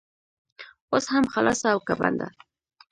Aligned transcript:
اوس 0.91 1.05
هم 1.13 1.25
خلاصه 1.33 1.67
او 1.73 1.79
که 1.87 1.93
بنده؟ 1.99 2.27